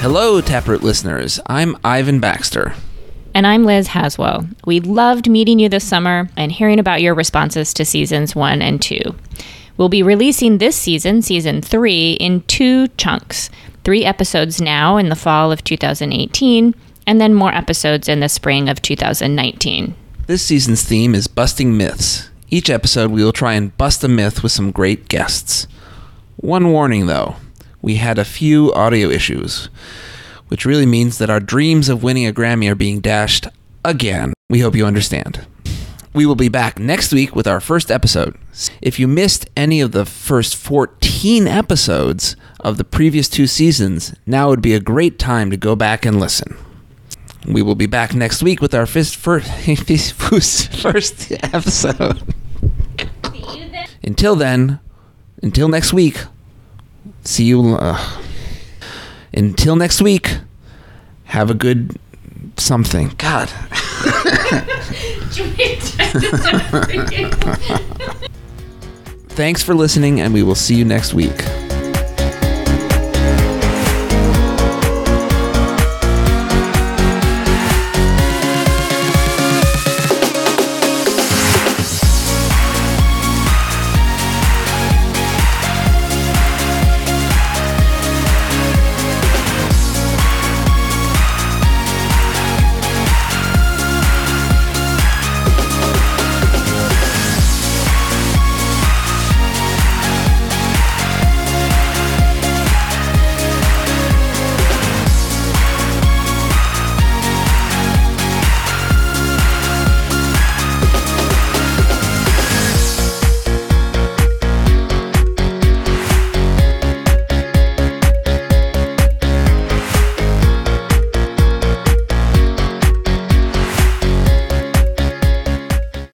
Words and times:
Hello, 0.00 0.40
Taproot 0.40 0.82
listeners. 0.82 1.38
I'm 1.44 1.76
Ivan 1.84 2.20
Baxter. 2.20 2.72
And 3.34 3.46
I'm 3.46 3.64
Liz 3.66 3.88
Haswell. 3.88 4.48
We 4.64 4.80
loved 4.80 5.28
meeting 5.28 5.58
you 5.58 5.68
this 5.68 5.86
summer 5.86 6.30
and 6.38 6.50
hearing 6.50 6.78
about 6.78 7.02
your 7.02 7.14
responses 7.14 7.74
to 7.74 7.84
seasons 7.84 8.34
one 8.34 8.62
and 8.62 8.80
two. 8.80 9.02
We'll 9.76 9.90
be 9.90 10.02
releasing 10.02 10.56
this 10.56 10.74
season, 10.74 11.20
season 11.20 11.60
three, 11.60 12.12
in 12.12 12.40
two 12.44 12.88
chunks 12.96 13.50
three 13.84 14.06
episodes 14.06 14.58
now 14.58 14.96
in 14.96 15.10
the 15.10 15.16
fall 15.16 15.52
of 15.52 15.62
2018, 15.64 16.74
and 17.06 17.20
then 17.20 17.34
more 17.34 17.54
episodes 17.54 18.08
in 18.08 18.20
the 18.20 18.30
spring 18.30 18.70
of 18.70 18.80
2019. 18.80 19.94
This 20.26 20.42
season's 20.42 20.82
theme 20.82 21.14
is 21.14 21.26
busting 21.26 21.76
myths. 21.76 22.30
Each 22.48 22.70
episode, 22.70 23.10
we 23.10 23.22
will 23.22 23.34
try 23.34 23.52
and 23.52 23.76
bust 23.76 24.02
a 24.02 24.08
myth 24.08 24.42
with 24.42 24.52
some 24.52 24.70
great 24.70 25.08
guests. 25.08 25.66
One 26.36 26.72
warning 26.72 27.04
though 27.04 27.36
we 27.82 27.96
had 27.96 28.18
a 28.18 28.24
few 28.24 28.72
audio 28.72 29.08
issues, 29.08 29.68
which 30.48 30.64
really 30.64 30.86
means 30.86 31.18
that 31.18 31.30
our 31.30 31.40
dreams 31.40 31.88
of 31.88 32.02
winning 32.02 32.26
a 32.26 32.32
Grammy 32.32 32.70
are 32.70 32.74
being 32.74 33.00
dashed 33.00 33.46
again. 33.84 34.32
We 34.48 34.60
hope 34.60 34.74
you 34.74 34.86
understand. 34.86 35.46
We 36.12 36.26
will 36.26 36.34
be 36.34 36.48
back 36.48 36.78
next 36.78 37.12
week 37.12 37.36
with 37.36 37.46
our 37.46 37.60
first 37.60 37.90
episode. 37.90 38.36
If 38.82 38.98
you 38.98 39.06
missed 39.06 39.48
any 39.56 39.80
of 39.80 39.92
the 39.92 40.04
first 40.04 40.56
14 40.56 41.46
episodes 41.46 42.34
of 42.58 42.78
the 42.78 42.84
previous 42.84 43.28
two 43.28 43.46
seasons, 43.46 44.12
now 44.26 44.48
would 44.48 44.60
be 44.60 44.74
a 44.74 44.80
great 44.80 45.20
time 45.20 45.52
to 45.52 45.56
go 45.56 45.76
back 45.76 46.04
and 46.04 46.18
listen. 46.18 46.56
We 47.46 47.62
will 47.62 47.76
be 47.76 47.86
back 47.86 48.12
next 48.12 48.42
week 48.42 48.60
with 48.60 48.74
our 48.74 48.86
first, 48.86 49.16
first, 49.16 49.48
first 50.82 51.32
episode. 51.32 52.34
Until 54.02 54.34
then, 54.34 54.80
until 55.42 55.68
next 55.68 55.92
week, 55.92 56.18
see 57.24 57.44
you. 57.44 57.76
Uh, 57.76 57.98
until 59.32 59.76
next 59.76 60.02
week, 60.02 60.38
have 61.24 61.50
a 61.50 61.54
good 61.54 61.96
something. 62.56 63.12
God. 63.18 63.48
Thanks 69.30 69.62
for 69.62 69.74
listening, 69.74 70.20
and 70.20 70.34
we 70.34 70.42
will 70.42 70.54
see 70.54 70.74
you 70.74 70.84
next 70.84 71.14
week. 71.14 71.44